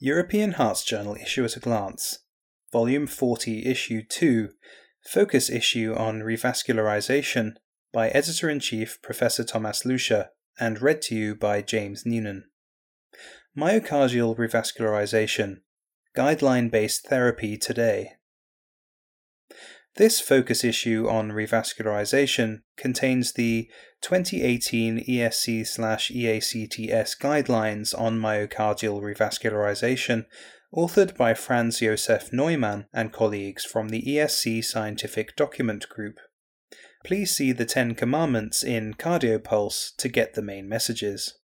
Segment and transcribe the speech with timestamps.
[0.00, 2.18] European Hearts Journal Issue at a Glance,
[2.72, 4.48] Volume 40, Issue 2,
[5.08, 7.52] Focus Issue on Revascularization
[7.92, 10.28] by Editor in Chief Professor Thomas Lüscher,
[10.58, 12.44] and read to you by James Noonan.
[13.56, 15.58] Myocardial Revascularization
[16.16, 18.14] Guideline based Therapy Today.
[19.96, 23.70] This focus issue on revascularization contains the
[24.00, 25.68] 2018 ESC/EACTS
[27.20, 30.26] guidelines on myocardial revascularization,
[30.74, 36.18] authored by Franz Josef Neumann and colleagues from the ESC Scientific Document Group.
[37.04, 41.38] Please see the 10 commandments in CardioPulse to get the main messages.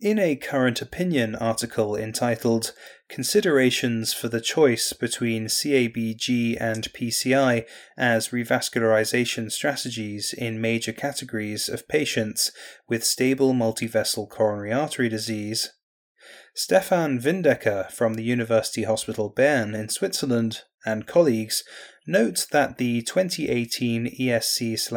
[0.00, 2.72] In a current opinion article entitled
[3.10, 7.66] Considerations for the Choice Between CABG and PCI
[7.98, 12.50] as Revascularization Strategies in Major Categories of Patients
[12.88, 15.74] with Stable Multivessel Coronary Artery Disease,
[16.54, 21.62] Stefan Windecker from the University Hospital Bern in Switzerland and colleagues
[22.06, 24.88] note that the 2018 ESC/EACTS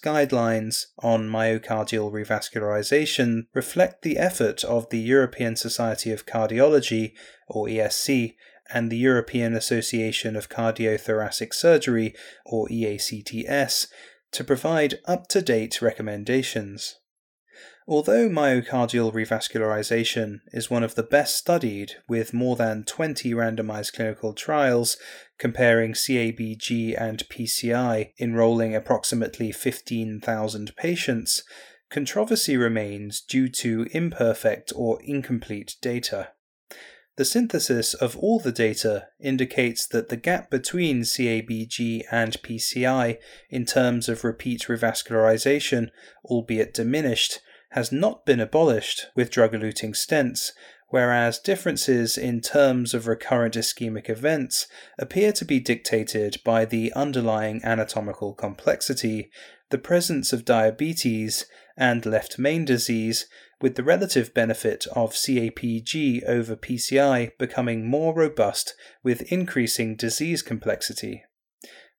[0.00, 7.12] guidelines on myocardial revascularization reflect the effort of the European Society of Cardiology
[7.48, 8.36] or ESC
[8.72, 13.88] and the European Association of Cardiothoracic Surgery or EACTS
[14.32, 16.99] to provide up-to-date recommendations.
[17.86, 24.32] Although myocardial revascularization is one of the best studied, with more than 20 randomized clinical
[24.32, 24.96] trials
[25.38, 31.42] comparing CABG and PCI enrolling approximately 15,000 patients,
[31.90, 36.28] controversy remains due to imperfect or incomplete data.
[37.16, 43.18] The synthesis of all the data indicates that the gap between CABG and PCI
[43.50, 45.88] in terms of repeat revascularization,
[46.24, 50.50] albeit diminished, has not been abolished with drug eluting stents,
[50.88, 54.66] whereas differences in terms of recurrent ischemic events
[54.98, 59.30] appear to be dictated by the underlying anatomical complexity,
[59.70, 61.46] the presence of diabetes,
[61.76, 63.26] and left main disease,
[63.60, 71.22] with the relative benefit of CABG over PCI becoming more robust with increasing disease complexity.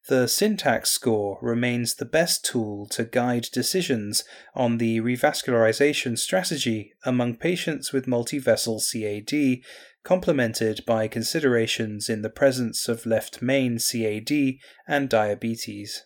[0.07, 4.23] The syntax score remains the best tool to guide decisions
[4.55, 9.63] on the revascularization strategy among patients with multivessel CAD,
[10.03, 14.57] complemented by considerations in the presence of left main CAD
[14.87, 16.03] and diabetes.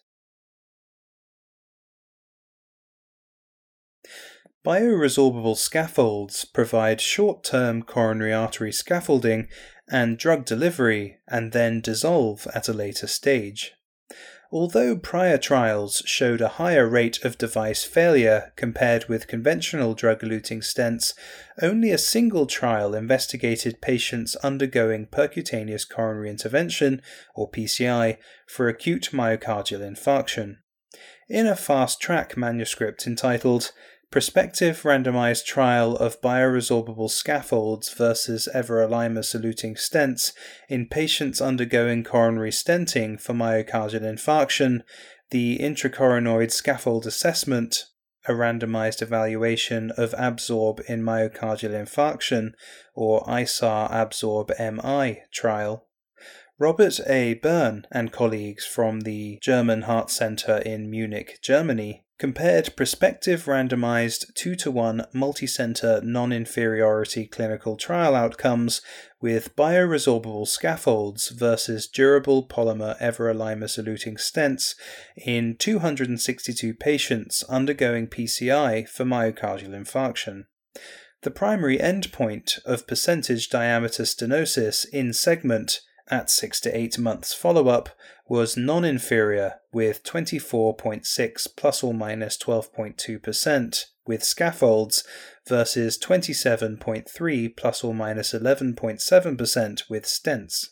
[4.66, 9.48] Bioresorbable scaffolds provide short term coronary artery scaffolding
[9.88, 13.75] and drug delivery and then dissolve at a later stage.
[14.56, 20.60] Although prior trials showed a higher rate of device failure compared with conventional drug eluting
[20.60, 21.14] stents,
[21.62, 27.02] only a single trial investigated patients undergoing percutaneous coronary intervention,
[27.36, 28.16] or PCI,
[28.48, 30.60] for acute myocardial infarction.
[31.28, 33.74] In a fast track manuscript entitled
[34.16, 40.32] prospective randomized trial of bioresorbable scaffolds versus everolimus eluting stents
[40.70, 44.80] in patients undergoing coronary stenting for myocardial infarction,
[45.32, 47.88] the intracoronary scaffold assessment,
[48.26, 52.54] a randomized evaluation of absorb in myocardial infarction,
[52.94, 55.90] or ISAR absorb MI trial.
[56.58, 57.34] Robert A.
[57.34, 64.56] Byrne and colleagues from the German Heart Center in Munich, Germany, compared prospective randomized 2
[64.56, 68.82] to 1 multicenter non inferiority clinical trial outcomes
[69.22, 74.76] with bioresorbable scaffolds versus durable polymer everolimus eluting stents
[75.18, 80.46] in 262 patients undergoing PCI for myocardial infarction.
[81.24, 87.68] The primary endpoint of percentage diameter stenosis in segment at 6 to 8 months follow
[87.68, 87.90] up
[88.28, 95.04] was non inferior with 24.6 plus or minus 12.2% with scaffolds
[95.48, 100.68] versus 27.3 plus or minus 11.7% with stents.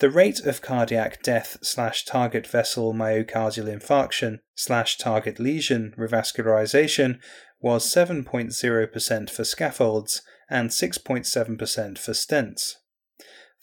[0.00, 7.20] The rate of cardiac death slash target vessel myocardial infarction slash target lesion revascularization
[7.60, 12.72] was 7.0% for scaffolds and 6.7% for stents.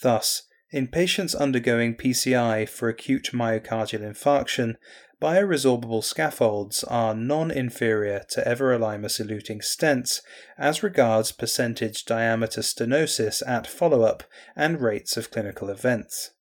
[0.02, 4.76] Thus, in patients undergoing PCI for acute myocardial infarction,
[5.22, 10.22] bioresorbable scaffolds are non inferior to everolimus eluting stents
[10.58, 14.24] as regards percentage diameter stenosis at follow up
[14.56, 16.32] and rates of clinical events.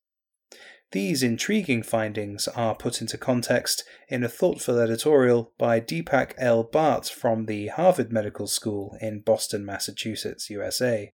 [0.91, 6.63] These intriguing findings are put into context in a thoughtful editorial by Deepak L.
[6.63, 11.11] Bhatt from the Harvard Medical School in Boston, Massachusetts, USA.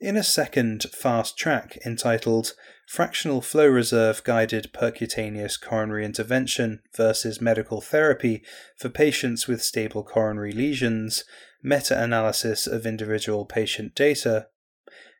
[0.00, 2.54] In a second fast track entitled
[2.88, 8.42] Fractional Flow Reserve Guided Percutaneous Coronary Intervention versus Medical Therapy
[8.78, 11.24] for Patients with Stable Coronary Lesions,
[11.62, 14.46] Meta Analysis of Individual Patient Data,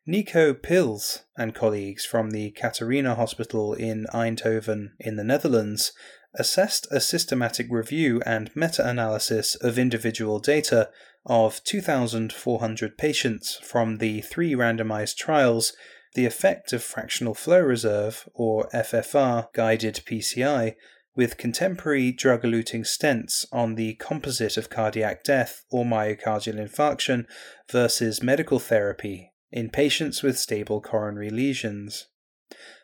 [0.07, 5.91] Nico Pijls and colleagues from the Catharina Hospital in Eindhoven in the Netherlands
[6.33, 10.89] assessed a systematic review and meta analysis of individual data
[11.25, 15.73] of 2,400 patients from the three randomized trials
[16.13, 20.75] the effect of fractional flow reserve, or FFR, guided PCI
[21.15, 27.25] with contemporary drug eluting stents on the composite of cardiac death or myocardial infarction
[27.69, 32.07] versus medical therapy in patients with stable coronary lesions.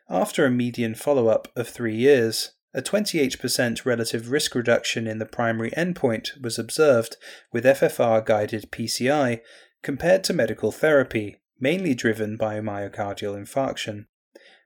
[0.09, 5.25] After a median follow up of three years, a 28% relative risk reduction in the
[5.25, 7.15] primary endpoint was observed
[7.51, 9.41] with FFR guided PCI
[9.81, 14.05] compared to medical therapy, mainly driven by myocardial infarction.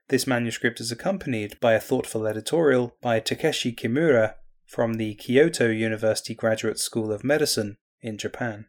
[0.08, 4.34] This manuscript is accompanied by a thoughtful editorial by Takeshi Kimura
[4.66, 8.66] from the Kyoto University Graduate School of Medicine in Japan.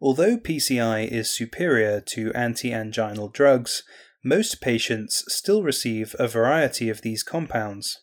[0.00, 3.82] Although PCI is superior to anti anginal drugs,
[4.24, 8.00] most patients still receive a variety of these compounds.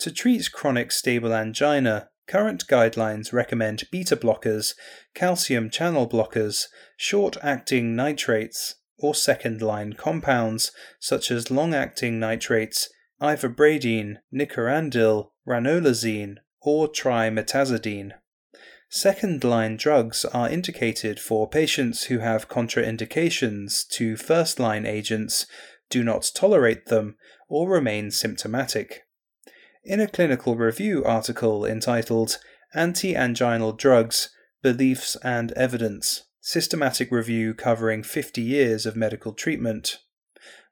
[0.00, 4.74] To treat chronic stable angina, current guidelines recommend beta blockers,
[5.14, 6.64] calcium channel blockers,
[6.96, 12.88] short acting nitrates, or second line compounds such as long acting nitrates,
[13.20, 18.12] ivabradine, nicorandil, ranolazine, or trimetazidine.
[18.88, 25.46] Second line drugs are indicated for patients who have contraindications to first line agents,
[25.90, 27.16] do not tolerate them,
[27.48, 29.02] or remain symptomatic.
[29.84, 32.38] In a clinical review article entitled
[32.74, 34.30] Anti Anginal Drugs
[34.62, 39.98] Beliefs and Evidence Systematic Review Covering 50 Years of Medical Treatment,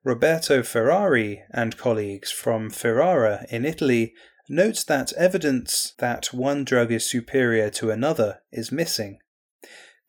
[0.05, 4.15] Roberto Ferrari and colleagues from Ferrara in Italy
[4.49, 9.19] notes that evidence that one drug is superior to another is missing.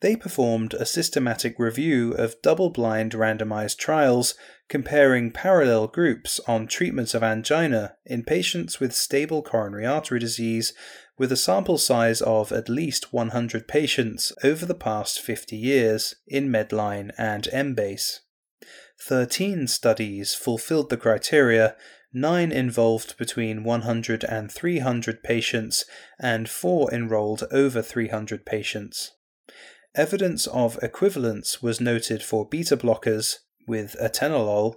[0.00, 4.34] They performed a systematic review of double blind randomized trials
[4.68, 10.74] comparing parallel groups on treatment of angina in patients with stable coronary artery disease
[11.16, 16.50] with a sample size of at least 100 patients over the past 50 years in
[16.50, 18.20] Medline and Embase.
[19.00, 21.74] 13 studies fulfilled the criteria
[22.16, 25.84] nine involved between 100 and 300 patients,
[26.18, 29.12] and four enrolled over 300 patients.
[29.94, 33.36] Evidence of equivalence was noted for beta blockers
[33.68, 34.76] with atenolol,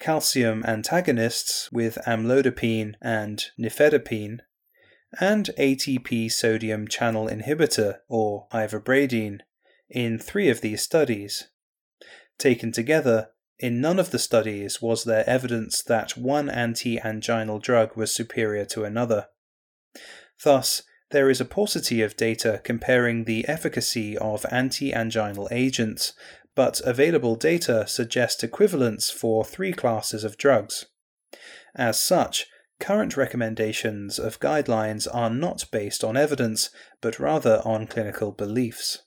[0.00, 4.40] calcium antagonists with amlodipine and nifedipine,
[5.20, 9.40] and ATP sodium channel inhibitor or ivabradine
[9.88, 11.48] in three of these studies.
[12.36, 13.28] Taken together,
[13.60, 18.64] in none of the studies was there evidence that one anti anginal drug was superior
[18.64, 19.26] to another.
[20.42, 26.14] Thus, there is a paucity of data comparing the efficacy of anti anginal agents,
[26.56, 30.86] but available data suggest equivalence for three classes of drugs.
[31.76, 32.46] As such,
[32.80, 36.70] current recommendations of guidelines are not based on evidence,
[37.02, 39.02] but rather on clinical beliefs.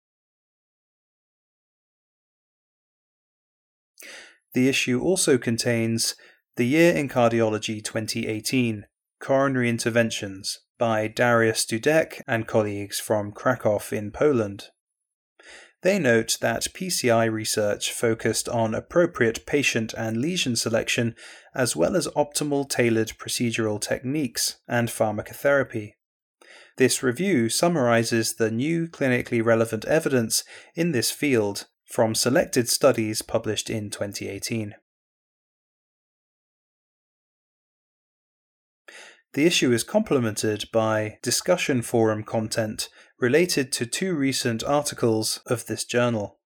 [4.53, 6.17] The issue also contains
[6.57, 8.87] The Year in Cardiology 2018
[9.21, 14.71] Coronary Interventions by Dariusz Dudek and colleagues from Krakow in Poland.
[15.83, 21.15] They note that PCI research focused on appropriate patient and lesion selection
[21.55, 25.93] as well as optimal tailored procedural techniques and pharmacotherapy.
[26.77, 30.43] This review summarizes the new clinically relevant evidence
[30.75, 34.77] in this field from selected studies published in 2018.
[39.33, 45.85] The issue is complemented by discussion forum content related to two recent articles of this
[45.85, 46.39] journal.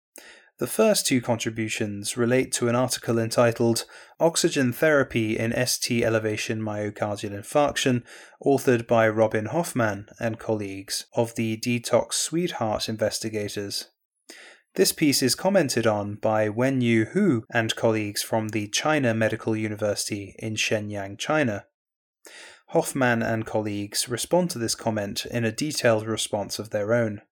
[0.59, 3.85] The first two contributions relate to an article entitled
[4.21, 8.03] Oxygen Therapy in ST Elevation Myocardial Infarction,
[8.43, 13.89] authored by Robin Hofmann and colleagues of the DETO2X-SWEDEHEART investigators.
[14.77, 19.55] This piece is commented on by Wen Yu Hu and colleagues from the China Medical
[19.55, 21.67] University in Shenyang, China.
[22.71, 27.23] Hofmann and colleagues respond to this comment in a detailed response of their own.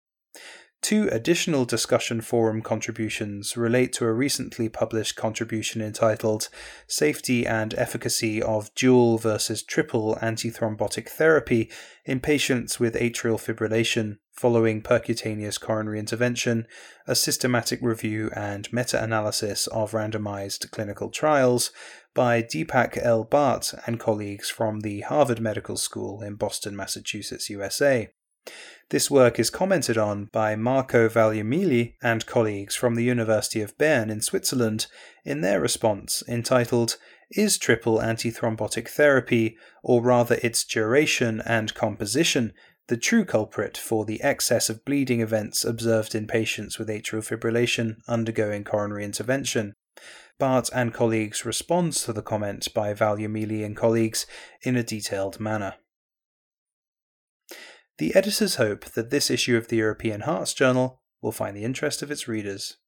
[0.83, 6.49] Two additional discussion forum contributions relate to a recently published contribution entitled
[6.87, 11.69] Safety and Efficacy of Dual versus Triple Antithrombotic Therapy
[12.05, 16.67] in Patients with Atrial Fibrillation Following Percutaneous Coronary Intervention,
[17.07, 21.71] a Systematic Review and Meta Analysis of Randomized Clinical Trials
[22.15, 23.25] by Deepak L.
[23.25, 28.11] Bhatt and colleagues from the Harvard Medical School in Boston, Massachusetts, USA.
[28.89, 34.11] This work is commented on by Marco Valgimigli and colleagues from the University of Bern
[34.11, 34.87] in Switzerland
[35.25, 36.97] in their response entitled
[37.31, 42.53] Is triple antithrombotic therapy, or rather its duration and composition,
[42.93, 47.97] the true culprit for the excess of bleeding events observed in patients with atrial fibrillation
[48.07, 49.73] undergoing coronary intervention?
[50.39, 54.27] Bhatt and colleagues responds to the comment by Valgimigli and colleagues
[54.61, 55.77] in a detailed manner.
[57.97, 62.03] The editors hope that this issue of the European Hearts Journal will find the interest
[62.03, 62.77] of its readers.